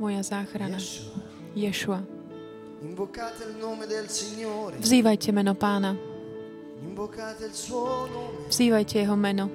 [0.00, 0.80] Moja záchrana.
[1.52, 2.00] Ješua.
[4.80, 5.92] Vzývajte meno pána.
[8.48, 9.50] Vzývajte jeho meno.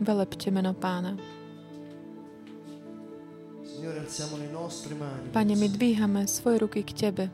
[0.00, 1.16] Velepte meno pána.
[5.32, 7.24] Pane, my dvíhame svoje ruky k Tebe.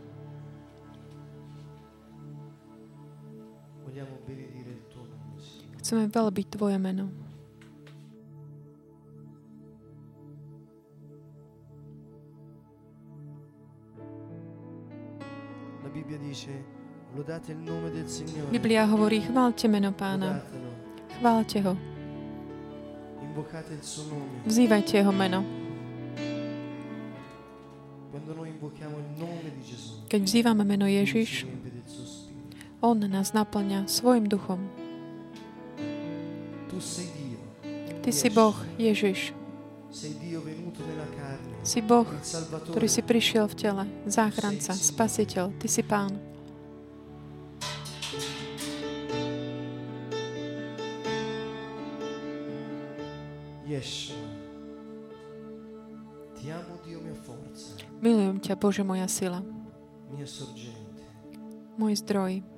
[5.83, 7.24] Chceme velebiť Tvoje meno.
[18.51, 20.43] Biblia hovorí, chválte meno pána.
[21.19, 21.79] Chválte ho.
[24.47, 25.45] Vzývajte jeho meno.
[30.09, 31.47] Keď vzývame meno Ježiš.
[32.85, 34.61] On nás naplňa svojim duchom.
[38.03, 39.44] Ty si Boh, Ježiš.
[41.63, 42.03] Si Boh,
[42.67, 43.85] ktorý si prišiel v tele.
[44.11, 45.55] Záchranca, spasiteľ.
[45.55, 46.13] Ty si Pán.
[58.03, 59.41] Milujem ťa, Bože, moja sila.
[61.79, 62.54] Môj zdroj.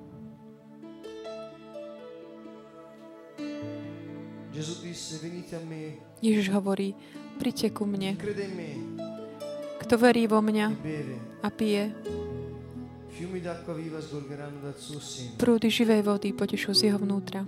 [6.17, 6.97] Ježiš hovorí,
[7.37, 8.17] príďte ku mne.
[9.77, 10.67] Kto verí vo mňa
[11.45, 11.93] a pije,
[15.37, 17.45] prúdy živej vody potešú z jeho vnútra.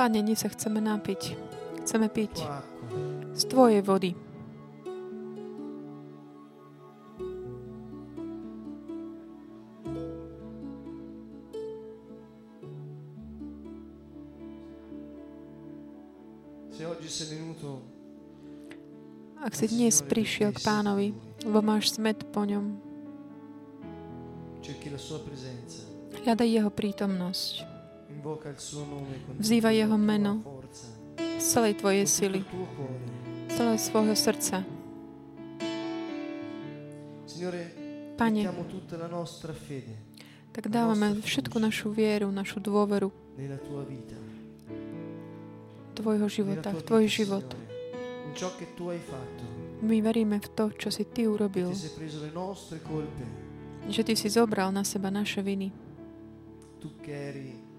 [0.00, 1.36] Pane, dnes sa chceme napiť.
[1.84, 2.40] Chceme piť
[3.36, 4.16] z Tvojej vody.
[19.44, 21.12] Ak si dnes prišiel k pánovi,
[21.44, 22.72] lebo máš smet po ňom,
[26.24, 27.69] hľadaj jeho prítomnosť
[29.40, 30.44] Vzývaj jeho meno.
[31.40, 32.40] z celej Tvojej sily,
[33.48, 34.60] z celého svojho srdca.
[38.20, 38.44] Pane,
[40.52, 43.08] tak dávame všetku našu vieru, našu dôveru
[45.96, 47.48] Tvojho života, v Tvoj život.
[49.80, 51.72] My veríme v to, čo si Ty urobil,
[53.88, 55.72] že Ty si zobral na seba naše viny.
[56.80, 57.69] tu che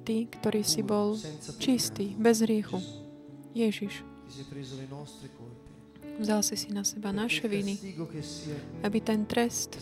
[0.00, 1.14] Ty, ktorý si bol
[1.60, 2.80] čistý, bez hriechu.
[3.50, 4.06] Ježiš,
[6.20, 7.76] vzal si si na seba naše viny,
[8.84, 9.74] aby ten trest,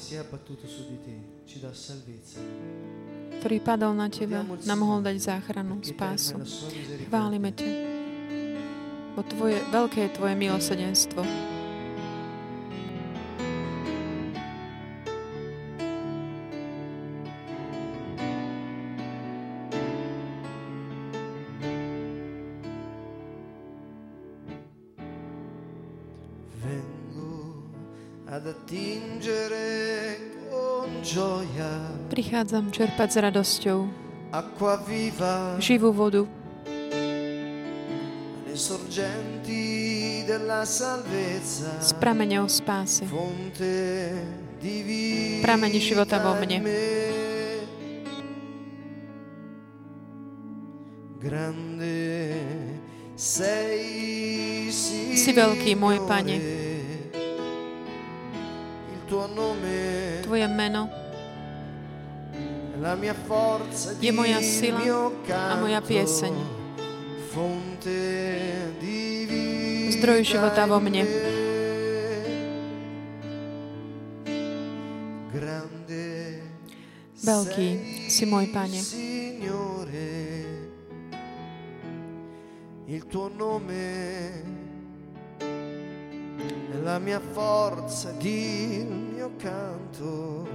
[3.38, 6.42] ktorý padol na Teba, nám mohol dať záchranu, spásu.
[7.06, 7.70] Chválime ťa,
[9.14, 11.57] bo tvoje, veľké je Tvoje milosedenstvo.
[32.38, 33.78] Prichádzam čerpať s radosťou.
[35.58, 36.22] Živú vodu.
[41.82, 43.10] Z prameňov spásy.
[45.42, 46.62] Prameni života vo mne.
[55.18, 56.36] Si veľký, môj Pane.
[60.22, 61.07] Tvoje meno
[64.00, 66.32] Je moja il sila a moja pieseň.
[67.28, 68.00] fonte
[68.80, 71.04] di vita Zdroj života vo mne.
[77.18, 77.68] Veľký
[78.08, 78.80] si môj Pane.
[78.80, 80.08] Signore,
[82.88, 83.84] il tuo nome
[86.72, 90.48] è la mia forza ed il mio canto,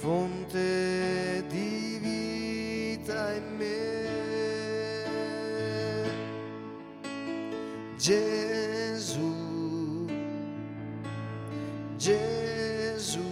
[0.00, 3.74] fonte di vita in me.
[7.96, 9.32] Gesù,
[11.96, 13.24] Gesù.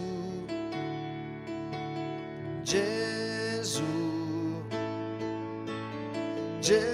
[2.64, 3.82] Gesù,
[6.60, 6.93] Gesù,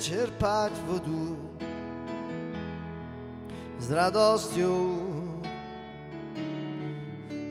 [0.00, 1.36] Čerpať vodu
[3.76, 4.80] z radosťou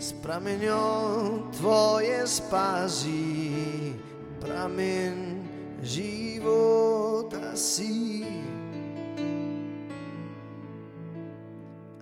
[0.02, 3.94] s prameňom Tvoje spásy,
[4.42, 5.46] prameň
[5.86, 8.26] života si.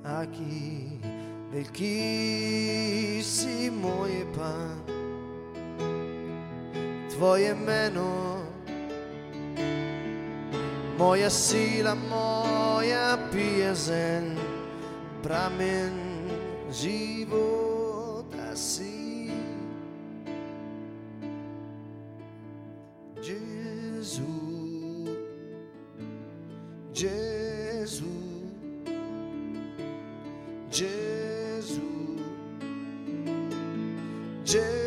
[0.08, 0.96] Aký
[1.52, 2.00] veľký
[3.20, 4.80] si môj Pán,
[7.12, 8.27] Tvoje meno,
[10.98, 14.34] moja sila, moja pieseň,
[15.22, 15.94] pramen
[16.74, 19.30] života si.
[23.22, 24.26] Gesù,
[26.94, 28.18] Gesù,
[30.74, 31.90] Gesù,
[34.44, 34.87] Gesù.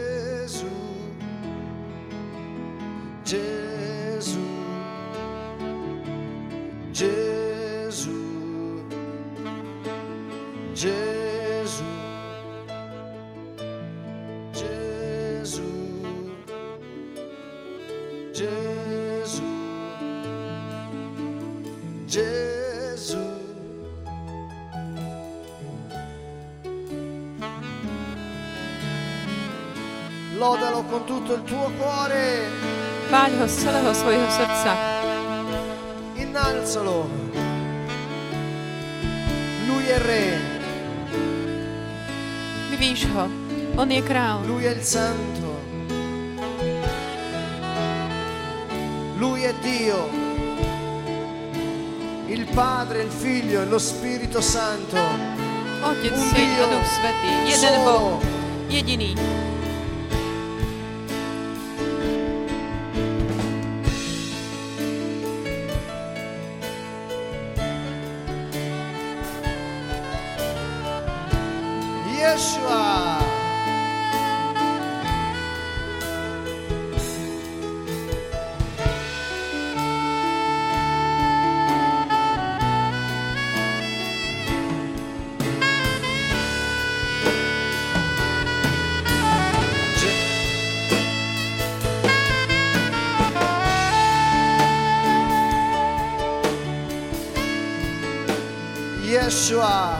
[31.10, 32.46] Tutto il tuo cuore.
[33.10, 34.72] Chváľ ho z celého svojho srdca.
[36.14, 37.10] Innalzalo.
[39.66, 40.26] Lui è re,
[42.70, 43.26] Vyvíš ho.
[43.74, 44.46] On je král.
[44.46, 45.58] lui è il santo.
[49.18, 50.06] Lui è Dio.
[52.30, 54.96] Il Padre, il Figlio e lo Spirito Santo.
[55.82, 57.30] Otec, Un Syn a Duch Svetý.
[57.50, 57.82] Jeden.
[57.82, 58.22] Boh.
[58.68, 59.10] Jediný.
[72.30, 73.18] Yeshua.
[99.10, 99.99] Yeshua.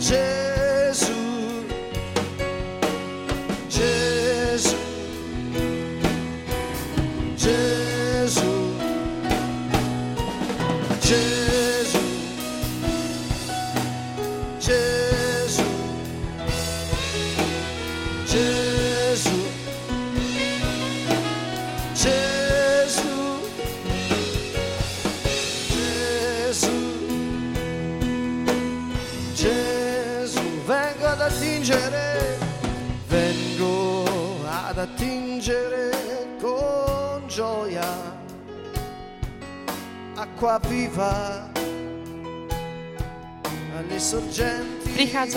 [0.00, 0.39] Yeah.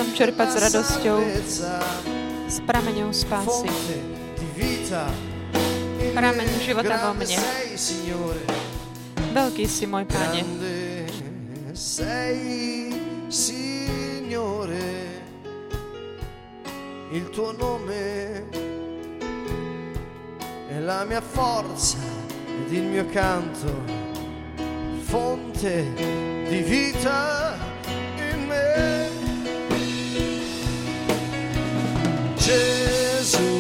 [0.04, 1.20] Prichádzam čerpať s radosťou.
[2.52, 3.72] s prameňou spásy.
[6.12, 6.60] Prameň me.
[6.60, 7.40] života vo mne.
[9.32, 10.44] Veľký si môj Pane.
[17.14, 18.44] il tuo nome
[20.68, 21.96] è la mia forza
[22.50, 23.70] ed il mio canto,
[25.06, 26.23] fonte
[32.46, 33.53] Jesus.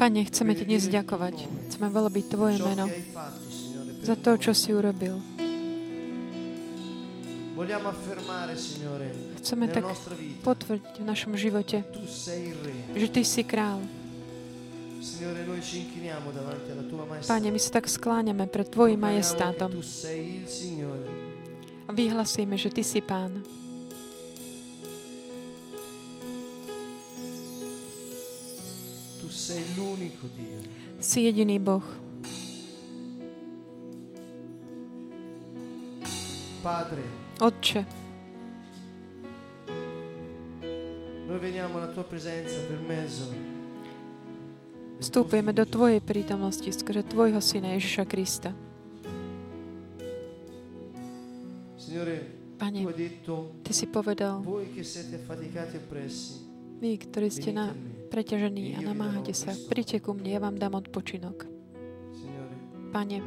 [0.00, 1.34] Pane, chceme Ti dnes ďakovať.
[1.68, 2.88] Chceme veľabiť Tvoje meno
[4.00, 5.20] za to, čo si urobil.
[9.38, 9.84] Chceme tak
[10.42, 11.84] potvrdiť v našom živote,
[12.96, 13.84] že Ty si král.
[17.28, 19.68] Pane, my sa tak skláňame pred Tvojim majestátom.
[21.84, 23.63] A vyhlasíme, že Ty si Pán.
[29.44, 30.56] Sei l'unico Dio.
[31.04, 31.84] Si jediný Boh.
[36.64, 37.04] Padre.
[37.44, 37.84] Otče,
[44.96, 48.56] vstupujeme do Tvojej prítomnosti skrze Tvojho Syna Ježiša Krista.
[52.56, 52.80] Pane,
[53.60, 54.40] Ty si povedal,
[56.84, 57.72] vy, ktorí ste na
[58.12, 61.48] preťažení a namáhate sa, príďte ku mne, ja vám dám odpočinok.
[62.92, 63.24] Pane,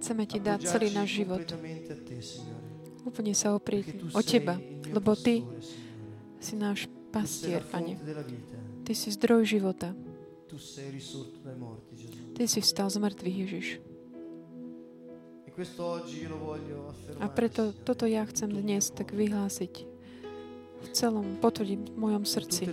[0.00, 1.44] chceme Ti dať celý náš život.
[3.04, 4.56] Úplne sa oprieť o Teba,
[4.88, 5.44] lebo Ty
[6.40, 8.00] si náš pastier, Pane.
[8.88, 9.92] Ty si zdroj života.
[12.40, 13.68] Ty si vstal z mŕtvych, Ježiš.
[17.20, 19.92] A preto toto ja chcem dnes tak vyhlásiť
[20.84, 22.68] v celom potvrdí v mojom srdci,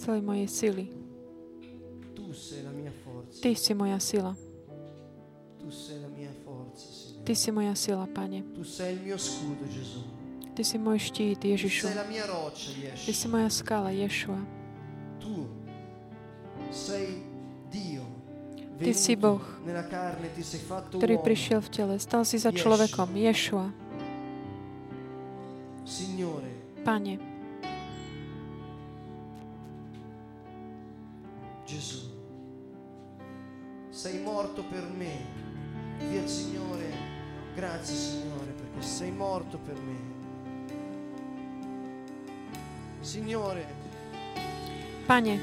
[0.00, 0.84] celej mojej sily.
[3.40, 4.32] Ty si moja sila.
[7.26, 8.46] Ty si moja sila, Pane.
[10.56, 11.92] Ty si môj štít, Ježišu.
[13.04, 14.40] Ty si moja skala, Ješua.
[18.76, 19.42] Ty si Boh,
[20.96, 23.68] ktorý prišiel v tele, stal si za človekom, Ješua.
[25.86, 26.55] Signore,
[26.86, 27.18] Pane,
[31.66, 31.98] Gesù,
[33.90, 35.18] sei morto per me.
[35.98, 36.84] Via il Signore,
[37.56, 39.96] grazie Signore perché sei morto per me.
[43.00, 43.66] Signore,
[45.06, 45.40] Pane,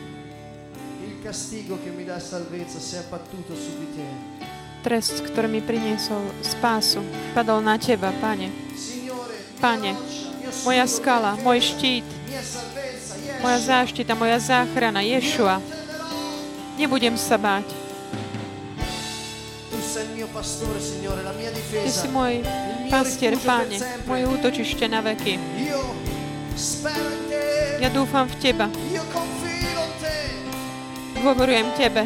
[1.05, 4.51] il castigo che mi dà salvezza si è abbattuto su di te.
[4.83, 7.03] trest, ktorý mi priniesol spásu,
[7.35, 8.51] padol na Teba, Pane.
[8.75, 9.35] Signore,
[10.61, 12.05] Moja skala, môj štít,
[13.41, 15.57] moja záštita, moja záchrana, Ješua.
[16.77, 17.65] Nebudem sa báť.
[21.73, 22.45] Ty si môj
[22.93, 23.81] pastier, sempre.
[24.05, 25.41] moje útočište na veky.
[27.81, 28.69] Ja dúfam v Teba,
[31.17, 32.05] dôverujem Tebe.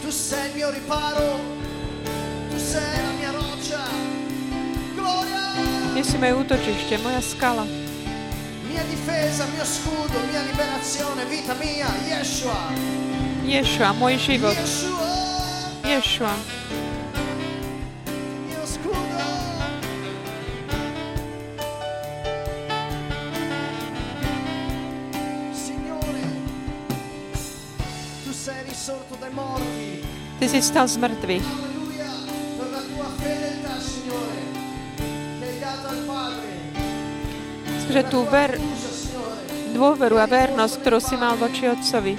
[0.00, 1.59] Tu sei il mio riparo.
[6.00, 7.68] Ty si moje útočište, moja skala,
[8.64, 12.72] Mia difesa, mio scudo, mia liberazione, vita mia, Yeshua.
[13.44, 15.12] Ješua, môj život, Yeshua.
[15.84, 16.34] Ješua.
[18.48, 19.28] Mio scudo.
[25.52, 26.24] Signore,
[28.24, 30.00] tu sei risorto dai morti.
[30.40, 31.69] Ty si stal z mŕtvych.
[37.90, 38.54] Že tú ver,
[39.74, 42.14] dôveru a vernosť, ktorú si mal voči Otcovi.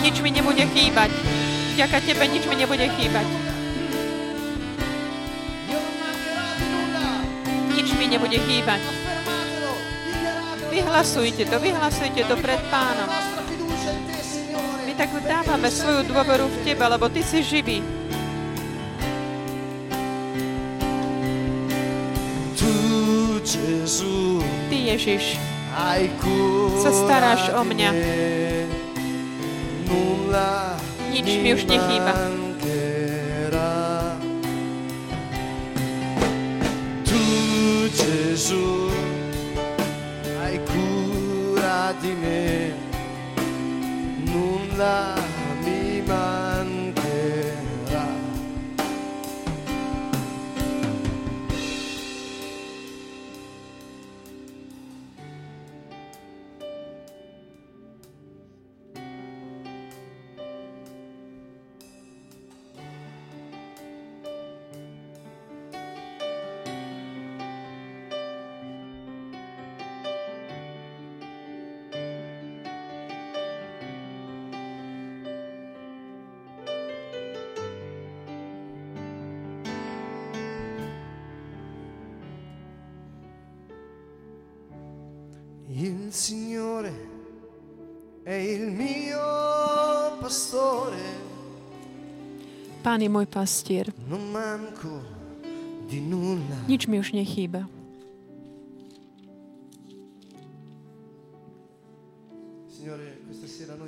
[0.00, 1.12] Nič mi nebude chýbať.
[1.76, 3.26] Vďaka Tebe nič mi nebude chýbať.
[7.76, 8.80] Nič mi nebude chýbať.
[10.72, 13.12] Vyhlasujte to, vyhlasujte to pred Pánom.
[14.88, 17.95] My tak dávame svoju dôveru v Teba, lebo Ty si živý.
[24.86, 25.34] Ježiš,
[26.78, 27.90] Sa staráš o mňa.
[31.10, 32.14] Nič mi už nechýba.
[38.36, 38.92] Gesù,
[40.44, 42.68] hai cura di me.
[44.28, 45.25] Nulla
[86.06, 86.92] Il Signore
[88.22, 89.18] è il mio
[90.20, 91.02] pastore,
[92.80, 93.90] Pán je môj pastier.
[94.06, 95.02] non manco
[95.90, 96.62] di nulla.
[96.70, 97.66] Nič mi už nechýba.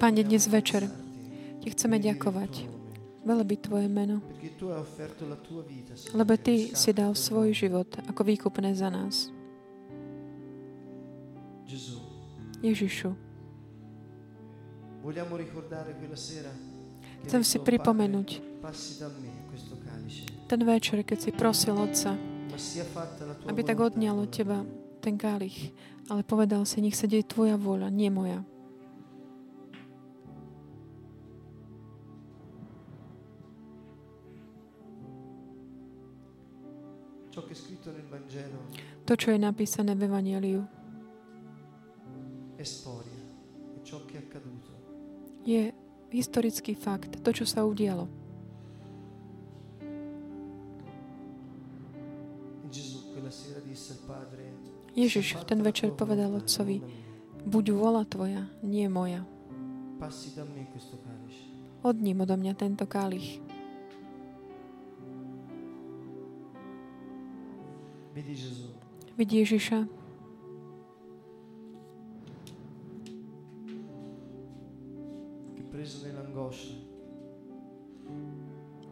[0.03, 0.91] Pane, dnes večer
[1.63, 2.67] Ti chceme ďakovať.
[3.23, 4.19] Velebiť Tvoje meno,
[6.19, 9.38] lebo Ty si dal svoj život ako výkupné za nás.
[12.69, 13.11] Ježišu,
[17.25, 22.13] chcem si pripomenúť "Padre, passi da me questo calice, ten večer, keď si prosil Otca,
[23.49, 24.69] aby tak odňal od Teba
[25.01, 25.73] ten kálich,
[26.13, 28.45] ale povedal si, nech sa deje Tvoja vôľa, nie moja.
[39.09, 40.78] To, čo je napísané v Evangeliu,
[45.47, 45.73] je
[46.11, 48.11] historický fakt, to, čo sa udialo.
[54.99, 56.83] Ježiš "Sia v ten večer povedal Otcovi,
[57.47, 59.23] buď vôľa Tvoja, nie moja.
[61.87, 63.39] Odním odo mňa tento kálich.
[69.15, 69.87] Vidí Ježiša,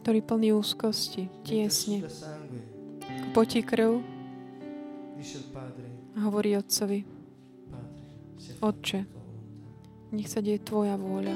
[0.07, 2.07] ktorý plný úzkosti, tiesne,
[3.35, 3.99] potí krv.
[6.15, 7.03] A hovorí Otcovi,
[8.63, 8.99] Otče,
[10.15, 11.35] nech sa deje Tvoja vôľa.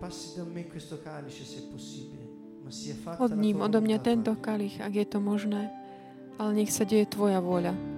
[0.00, 2.24] Passi da me questo calice se è possibile,
[2.64, 5.68] ma sia fatta Od la ním, tua odo mňa tento kalich, ak je to možné,
[6.40, 7.97] ale nech sa deje Tvoja vôľa.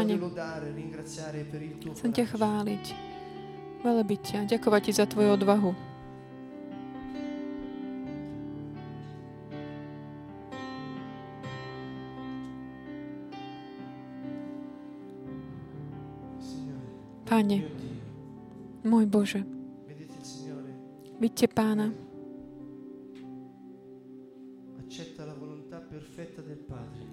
[0.00, 0.16] Pane,
[1.92, 2.84] Chcem ťa chváliť,
[3.84, 5.72] velebiť ťa, ďakovať ti za Tvoju odvahu.
[17.28, 17.58] Pane,
[18.80, 19.44] môj Bože,
[21.20, 21.92] vidíte Pána,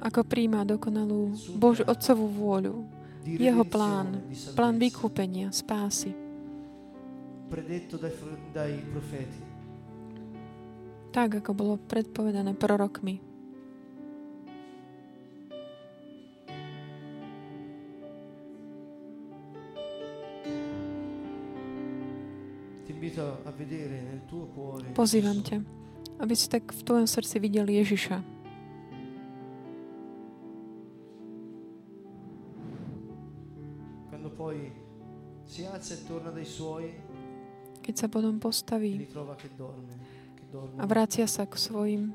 [0.07, 2.87] ako príjma dokonalú Božu Otcovú vôľu,
[3.27, 4.23] jeho plán,
[4.55, 6.15] plán vykúpenia, spásy,
[11.11, 13.19] tak ako bolo predpovedané prorokmi.
[24.95, 25.57] Pozývam ťa,
[26.19, 28.36] aby si tak v tvojom srdci videl Ježiša.
[37.83, 39.07] Keď sa potom e postaví
[40.77, 42.11] a vracia sa k svojim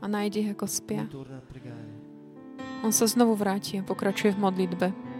[0.00, 1.14] a nájde ich ako spia, e
[2.84, 5.13] on sa znovu vráti a pokračuje v modlitbe.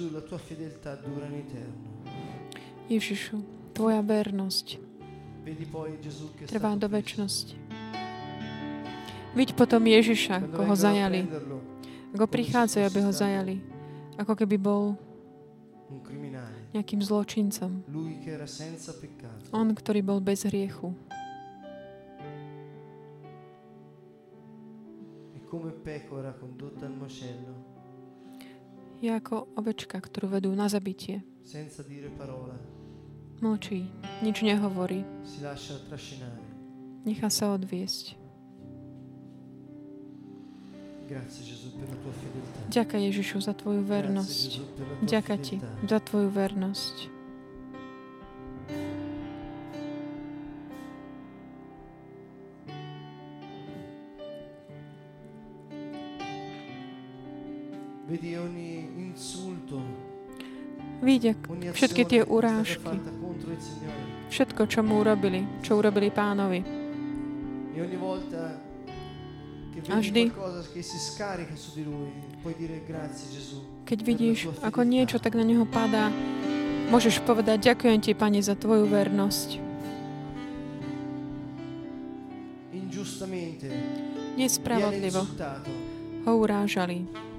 [0.00, 1.76] Gesù, la tua fedeltà dura in eterno.
[2.88, 3.36] Ježišu,
[3.76, 4.80] tvoja vernosť
[6.48, 7.52] trvá do väčšnosti.
[9.36, 11.20] Vidť potom Ježiša, Quando ako ho vengono a zajali,
[12.16, 13.56] ako prichádzajú, aby ho zajali,
[14.16, 14.96] ako keby bol
[16.72, 17.84] nejakým zločincom.
[19.52, 20.96] On, ktorý bol bez hriechu.
[25.36, 27.79] E come pecora condotta al macello,
[29.00, 31.24] Je ako ovečka, ktorú vedú na zabitie.
[33.40, 33.88] Mlčí,
[34.20, 35.00] nič nehovorí,
[37.08, 38.20] nechá sa odviesť.
[42.70, 44.50] Ďakujem Ježišu za tvoju vernosť.
[45.02, 45.56] Ďakujem ti
[45.88, 46.96] za tvoju vernosť.
[58.06, 58.69] Vedi ogni
[59.70, 60.10] ogni
[61.72, 62.92] všetky tie urážky,
[64.28, 66.60] všetko, čo mu urobili, čo urobili pánovi.
[69.88, 70.28] A vždy.
[73.88, 76.12] Keď vidíš, ako niečo tak na neho padá,
[76.92, 79.72] môžeš povedať, ďakujem ti, Pane, za tvoju vernosť.
[84.36, 85.22] Nespravodlivo
[86.28, 87.29] ho urážali.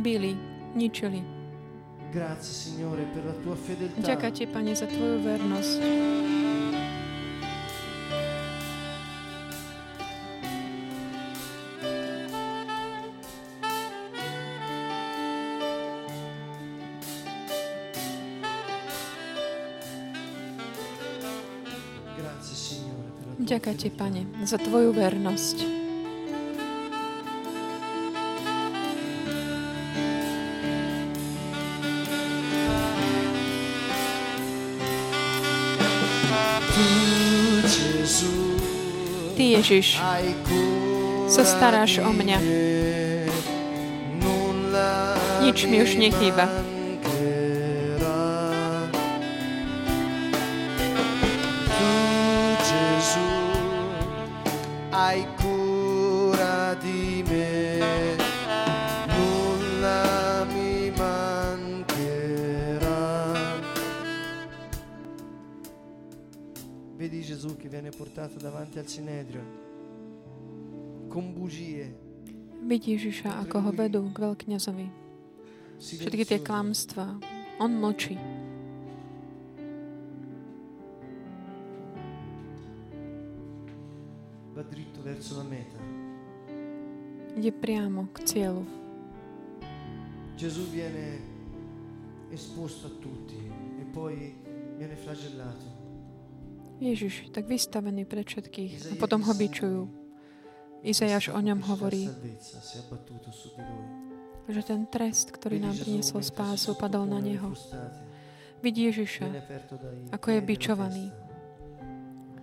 [0.00, 0.36] Bili,
[0.74, 1.22] ničili.
[2.12, 4.00] Grazie Signore per la tua fedeltà.
[4.02, 5.80] Ďakujem ti, Pane, za tvoju vernosť.
[23.40, 23.88] Ďakujem ti.
[23.90, 25.79] Pane, za tvoju vernosť.
[39.70, 42.38] Ty, Ježiš, hai cura sa staráš o di mňa.
[42.42, 43.30] me,
[44.18, 45.14] nulla
[45.46, 46.50] Nič mi už nechýba.
[46.50, 48.18] mancherà.
[55.38, 55.49] Tu
[68.10, 69.42] portato davanti al Sinedrio
[71.06, 72.08] con bugie,
[72.60, 74.86] Vidí Ježiša, ako ho vedú k veľkňazovi.
[75.80, 77.16] Všetky tie klamstvá.
[77.56, 78.20] On mlčí.
[84.52, 85.78] va dritto verso la meta.
[87.38, 88.66] ide priamo k cieľu.
[90.36, 91.22] Gesù viene
[92.28, 93.40] esposto a tutti
[93.80, 94.36] e poi
[94.76, 95.69] viene flagellato.
[96.80, 99.84] Ježiš, tak vystavený pred všetkých a potom ho bičujú.
[100.80, 102.08] Izajáš o ňom hovorí,
[104.48, 107.52] že ten trest, ktorý nám priniesol spásu, padol na neho.
[108.64, 109.28] Vidí Ježiša,
[110.08, 111.06] ako je bičovaný.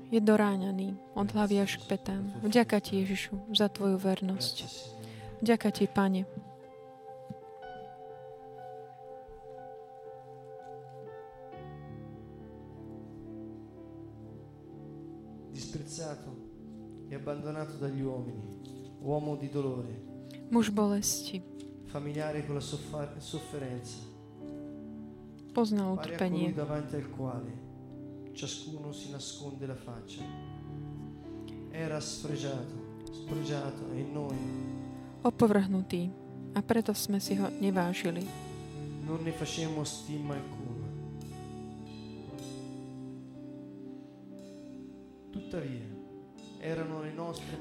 [0.07, 2.31] Je doráňaný od hlavy až k petám.
[2.39, 4.55] Vďaka ti, Ježišu, za tvoju vernosť.
[5.43, 6.46] Vďaka ti, Pane.
[15.61, 16.35] Disprezzato
[17.09, 18.45] e abbandonato dagli uomini,
[19.01, 20.03] uomo di dolore,
[20.51, 21.41] Muž bolesti.
[21.85, 23.97] familiare con la soffa- sofferenza,
[25.51, 26.53] Poznal pari a colui utrpenie.
[26.53, 27.51] davanti al quale
[28.33, 30.21] ciascuno si nasconde la faccia.
[31.71, 34.37] Era sfregiato, spregiato e noi
[35.23, 36.11] Opovrhnutý.
[36.53, 38.21] A preto sme si ho nevážili.
[39.07, 40.56] non ne facemmo stima alcuna.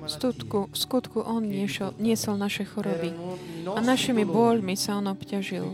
[0.03, 3.13] V skutku, v skutku on niesol, niesol naše choroby.
[3.69, 5.69] a našimi bôľmi sa on obťažil.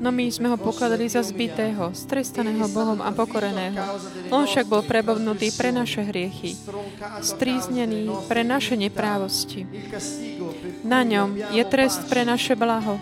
[0.00, 3.80] No my sme ho pokladali da za zbitého, strestaného Bohom a pokoreného.
[4.28, 6.52] On však bol prebovnutý pre naše hriechy,
[7.24, 9.64] stríznený pre naše neprávosti.
[10.84, 13.00] Na ňom je trest pre naše blaho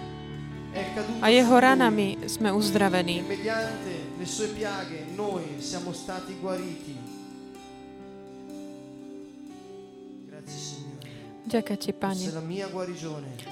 [1.22, 3.24] a jeho ranami sme uzdravení.
[11.48, 12.28] Ďaká ti, Pane.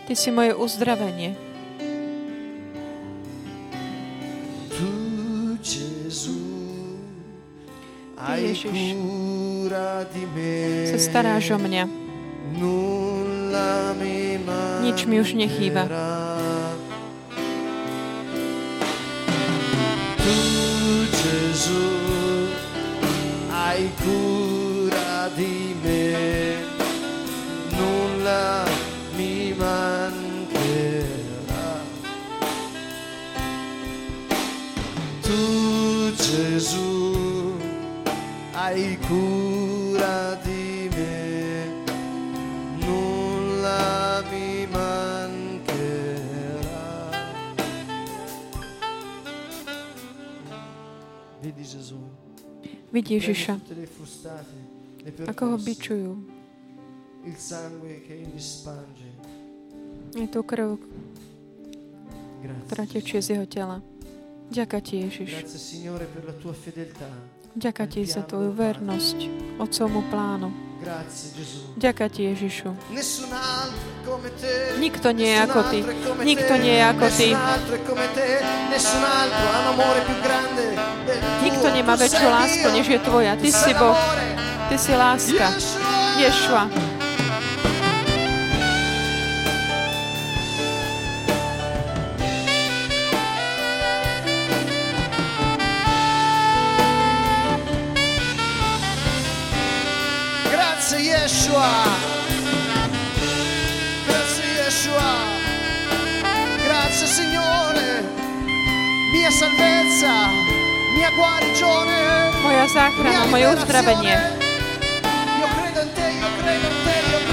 [0.05, 1.33] Ty si moje uzdravenie.
[4.69, 4.89] Tu
[8.37, 8.69] Ježiš.
[10.93, 11.85] Sa staráš o mňa.
[14.85, 15.89] Nič mi už nechýba.
[21.67, 21.83] Gesù
[23.51, 26.55] hai cura di me.
[27.71, 28.65] Nulla
[29.17, 31.09] mi mancherà.
[35.23, 37.57] Tu Gesù
[38.53, 39.46] hai cura
[52.97, 53.61] Vidí Ježiša,
[55.29, 56.17] ako ho bičujú.
[60.17, 60.81] Je tu krv,
[62.65, 63.85] ktorá tečie z jeho tela.
[64.49, 65.29] Ďaká ti, Ježiš.
[67.57, 69.16] Ďaká ti za tvoju vernosť
[69.57, 70.53] Otcovmu plánu.
[71.81, 72.77] Ďaká ti, Ježišu.
[74.77, 75.79] Nikto nie je ako ty.
[76.21, 77.29] Nikto nie je ako ty.
[81.42, 83.33] Nikto nemá väčšiu lásku, než je tvoja.
[83.40, 83.99] Ty si Boh.
[84.69, 85.49] Ty si láska.
[86.21, 86.96] Ješua.
[109.37, 110.33] Salvezza,
[110.96, 112.01] mia guarigione.
[112.42, 114.16] Moja záchrana, moje uzdravenie.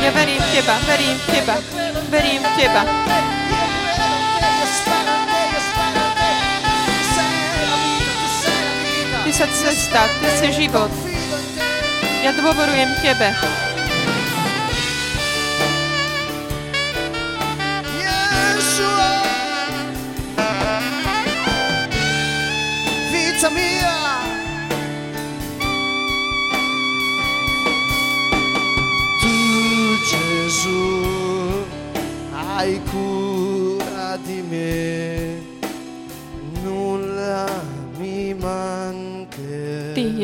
[0.04, 0.60] Ja verím v te.
[0.60, 1.56] teba, verím v teba,
[2.12, 2.82] verím v teba.
[9.24, 10.92] Ty sa cesta, ty si život.
[12.20, 13.63] Ja dôverujem tebe.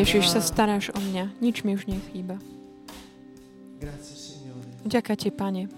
[0.09, 1.37] Ježiš, sa staráš o mňa.
[1.37, 2.41] Nič mi už nechýba.
[4.81, 5.69] Ďaká ti, Pane.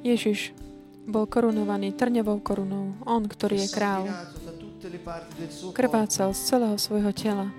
[0.00, 0.56] Ježiš
[1.04, 2.96] bol korunovaný trňovou korunou.
[3.04, 4.08] On, ktorý je král,
[5.76, 7.52] krvácal z celého svojho tela.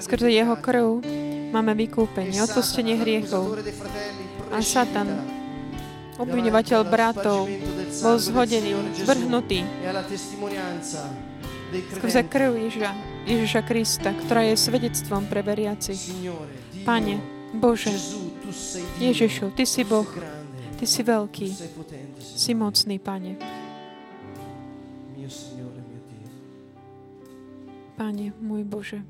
[0.00, 1.04] Skrze jeho krv
[1.52, 3.52] máme vykúpenie, odpustenie hriechov.
[4.48, 5.43] A Satan,
[6.18, 7.50] obviňovateľ bratov,
[8.02, 8.74] bol zhodený,
[11.74, 12.90] dei skrze krv Ježiša,
[13.26, 15.98] Ježiša Krista, ktorá je svedectvom pre veriacich.
[16.86, 17.18] Pane,
[17.56, 17.90] Bože,
[19.02, 20.06] Ježišu, Ty si Boh,
[20.78, 21.48] Ty si veľký,
[22.20, 23.32] si mocný, Pane.
[27.94, 29.00] Pane, môj Bože,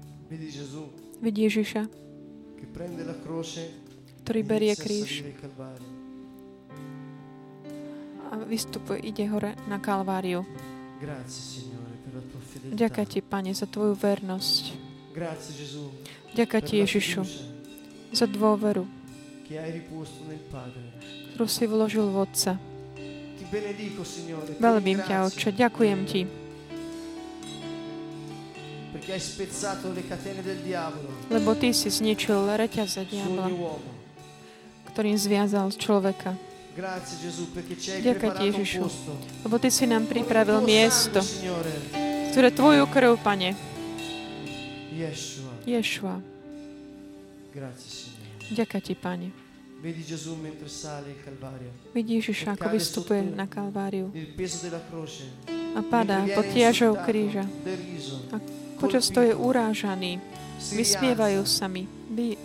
[1.21, 1.89] vidí Ježiša,
[4.25, 5.25] ktorý e berie kríž.
[8.31, 10.45] A vystupuje, ide hore na Kalváriu.
[12.73, 14.63] Ďakujem Ti, Pane, za Tvoju vernosť.
[16.35, 17.23] Per Ti, Ježišu,
[18.15, 18.87] za dôveru,
[21.35, 22.53] ktorú si vložil v Otca.
[24.59, 26.23] Veľbím ťa, Otče, ďakujem Ti,
[31.29, 33.51] lebo Ty si zničil reťaze diabla,
[34.91, 36.54] ktorým zviazal človeka.
[36.75, 38.83] Ďakujem ti, Ježišu.
[39.47, 41.23] Lebo Ty si nám pripravil miesto,
[42.35, 43.55] ktoré Tvoju krv, Pane.
[45.65, 46.19] Ješua.
[48.51, 49.29] Ďakujem Ti, Pane.
[51.93, 54.09] Vidí Ježiša, ako vystupuje na Kalváriu
[55.75, 57.45] a padá pod insultato, kríža.
[57.67, 58.17] deriso,
[58.79, 60.23] Počas to je urážaný,
[60.73, 61.85] vysmievajú sa mi,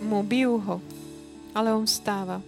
[0.02, 0.76] mu bijú ho,
[1.56, 2.42] ale on stáva.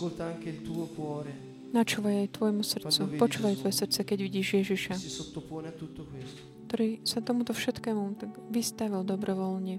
[0.00, 1.28] Ascolta anche il tuo cuore.
[1.76, 4.96] Načúvaj aj tvojmu srdcu, počúvaj tvoje srdce, keď vidíš Ježiša,
[6.64, 9.76] ktorý sa tomuto všetkému tak vystavil dobrovoľne.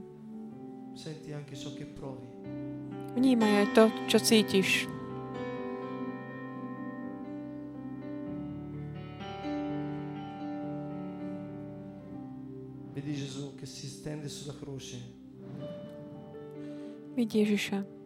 [3.17, 4.85] Vnímaj aj to, čo cítiš.
[17.17, 18.00] Vidí Ježiša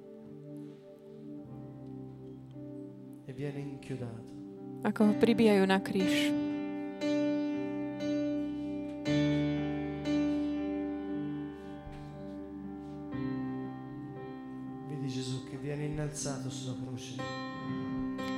[4.85, 6.29] ako ho pribíjajú na kríž.
[14.85, 17.17] Vedi Gesù che viene innalzato sulla croce.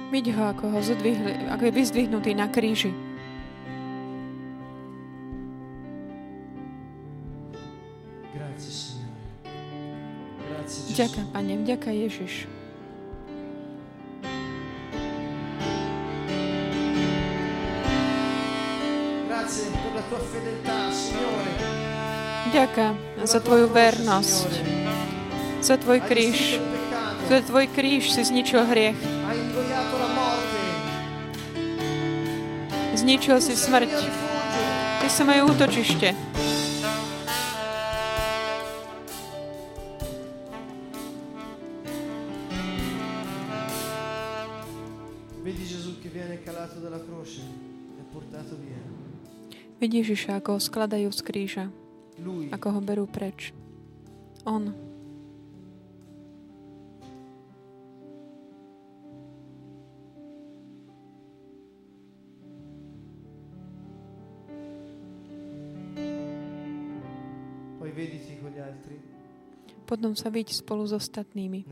[0.08, 2.96] Vidí ho, ako, ho zodvihli, ako je vyzdvihnutý na kríži.
[8.32, 8.96] Grazie Gesù.
[10.96, 12.57] Vďaka, Pane, vďaka Ježiš.
[22.78, 22.94] Per
[23.26, 24.52] za Tvoju vernosť,
[25.66, 26.62] za Tvoj kríž.
[27.26, 29.00] Za Tvoj kríž si zničil hriech.
[32.96, 33.92] Zničil si smrť.
[35.02, 36.27] Ty si moje útočište.
[49.88, 51.66] Vidí Ježiša, ako ho skladajú z kríža,
[52.52, 53.56] ako ho berú preč.
[54.44, 54.68] On.
[69.88, 71.64] Potom sa vidí spolu s ostatnými.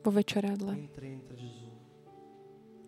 [0.00, 0.88] Vo večeradle.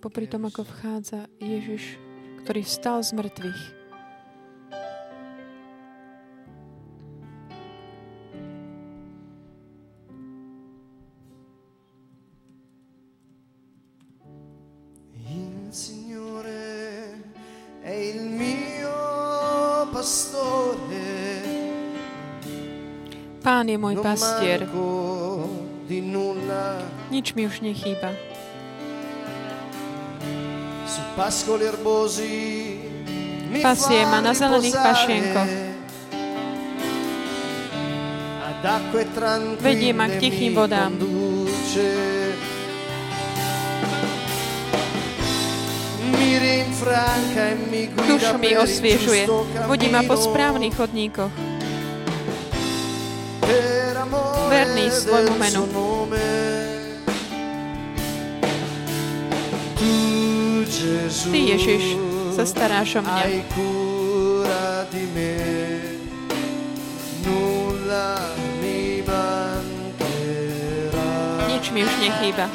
[0.00, 2.07] Popri tom, ako vchádza Ježiš,
[2.44, 3.62] ktorý vstal z mŕtvych.
[15.28, 17.12] Il Signore
[17.84, 18.96] è il mio
[19.92, 21.44] pastore.
[23.44, 24.64] Pán je môj pastier,
[27.08, 28.27] nič mi už nechýba.
[33.58, 35.50] Pasie ma na zelených pašienkoch.
[39.58, 40.94] Vedie ma k tichým vodám.
[47.98, 48.38] conduce.
[48.38, 49.26] Mi osviežuje,
[49.66, 51.34] vodí ma po správnych chodníkoch.
[54.48, 55.87] Verný svojmu menu.
[60.78, 61.98] Ty, Ježiš,
[62.30, 63.22] sa staráš o mňa.
[71.50, 72.46] Nič mi už nechýba.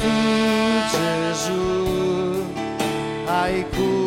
[0.00, 0.12] Tu,
[0.88, 1.68] Gesù,
[3.28, 4.05] hai cura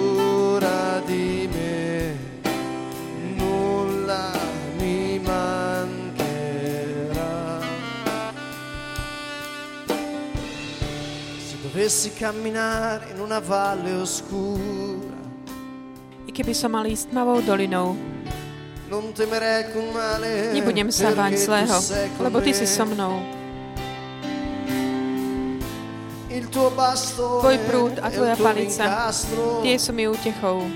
[11.89, 15.17] dovessi camminare in una valle oscura,
[16.27, 17.97] I keby som mal ísť tmavou dolinou,
[18.93, 21.73] non temerei alcun male, nebudem sa báť zlého,
[22.21, 23.25] lebo Ty si so mnou.
[26.29, 29.09] Il tuo bastone Tvoj prúd a e Tvoja palica,
[29.65, 30.69] tie sú mi útechou.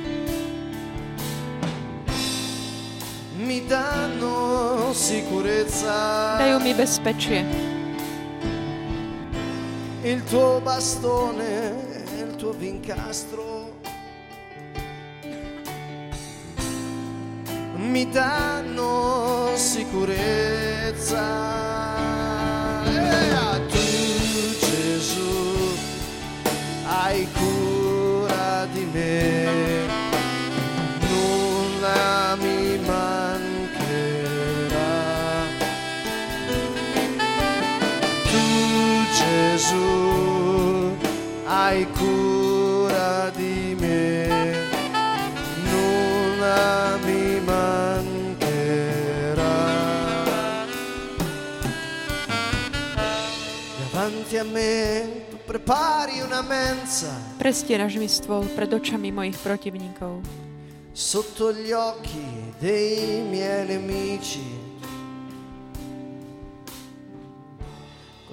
[3.38, 5.93] mi danno sicurezza.
[6.41, 7.72] Dajú mi bezpečie.
[10.06, 11.72] Il tuo bastone
[12.18, 13.80] e il tuo vincastro
[17.76, 21.22] mi danno sicurezza.
[22.86, 23.78] E a tu
[24.60, 25.78] Gesù
[26.86, 29.42] hai cura di me,
[54.24, 60.24] Davanti a me tu prepari una mensa Prestieraš mi stôl pred očami mojich protivníkov.
[60.95, 62.24] sotto gli occhi
[62.55, 64.39] dei miei nemici.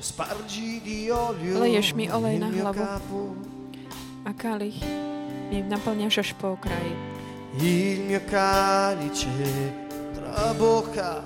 [0.00, 2.78] Spargi di olio Leješ mi olej il na mio hlavu.
[2.78, 3.20] capo,
[4.24, 4.78] A kalich
[5.50, 6.94] mi naplňaš až po okraji.
[7.58, 9.26] il mio calice
[10.14, 11.24] trabocca.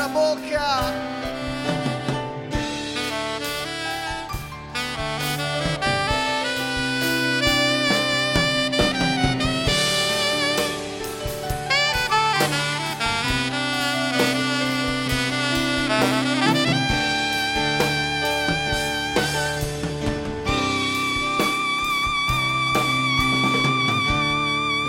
[0.00, 1.18] Trabocca.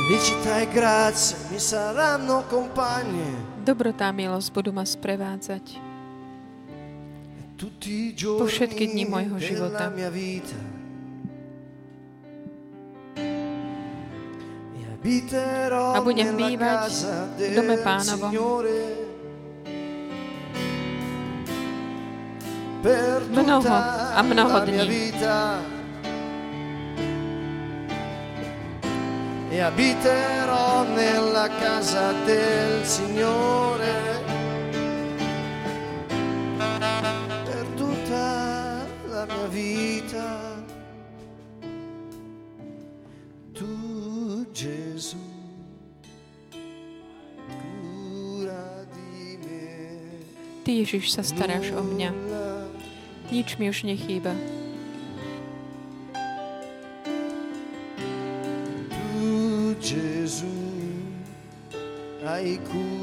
[0.08, 1.41] Felicità e grazia
[3.62, 5.78] Dobrotá a milosť budú ma sprevádzať.
[8.18, 9.94] giorni všetky dni môjho života.
[15.94, 16.90] A budem bývať
[17.38, 18.34] v dome Pánovom.
[23.30, 23.70] Mnoho
[24.18, 25.14] a mnoho dní.
[29.62, 33.94] E abiterò nella casa del Signore
[37.46, 40.64] per tutta la mia vita.
[43.54, 45.22] Tu Gesù,
[47.46, 50.26] cura di me.
[50.66, 52.10] Ty, Ježiš, sa staráš o mňa.
[53.30, 54.34] Nič mi už nechýba.
[62.42, 63.01] Hai cura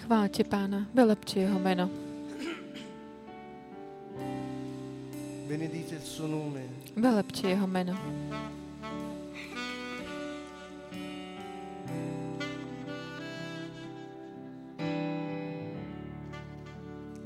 [0.00, 1.86] Chváľte pána, velepte jeho meno.
[5.50, 6.62] Benedite il suo nome.
[6.94, 7.94] Velepte jeho meno.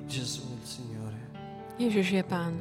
[0.08, 1.20] Gesù il Signore.
[1.76, 2.56] Ježiš je pán.